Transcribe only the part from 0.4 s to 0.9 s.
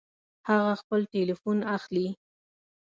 هغه